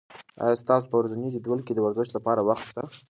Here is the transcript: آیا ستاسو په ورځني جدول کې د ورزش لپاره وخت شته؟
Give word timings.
آیا 0.43 0.55
ستاسو 0.63 0.89
په 0.91 0.95
ورځني 0.99 1.27
جدول 1.35 1.59
کې 1.65 1.73
د 1.73 1.79
ورزش 1.85 2.07
لپاره 2.17 2.41
وخت 2.49 2.63
شته؟ 2.69 2.83